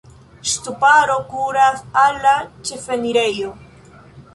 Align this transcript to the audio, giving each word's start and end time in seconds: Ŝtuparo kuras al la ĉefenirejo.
Ŝtuparo 0.51 1.19
kuras 1.35 1.85
al 2.07 2.21
la 2.27 2.35
ĉefenirejo. 2.71 3.59